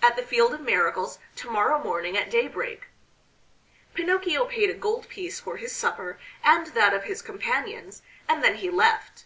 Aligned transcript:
"At 0.00 0.14
the 0.14 0.22
Field 0.22 0.54
of 0.54 0.60
Miracles, 0.60 1.18
to 1.34 1.50
morrow 1.50 1.82
morning 1.82 2.16
at 2.16 2.30
daybreak." 2.30 2.86
Pinocchio 3.94 4.44
paid 4.44 4.70
a 4.70 4.74
gold 4.74 5.08
piece 5.08 5.40
for 5.40 5.56
his 5.56 5.74
supper 5.74 6.20
and 6.44 6.68
that 6.68 6.94
of 6.94 7.02
his 7.02 7.20
companions 7.20 8.02
and 8.28 8.44
then 8.44 8.54
he 8.58 8.70
left. 8.70 9.24